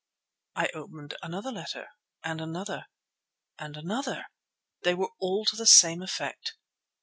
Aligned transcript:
I 0.55 0.69
opened 0.73 1.13
another 1.21 1.51
letter, 1.51 1.87
and 2.23 2.41
another, 2.41 2.87
and 3.59 3.77
another. 3.77 4.25
They 4.81 4.95
were 4.95 5.11
all 5.19 5.45
to 5.45 5.55
the 5.55 5.67
same 5.67 6.01
effect. 6.01 6.55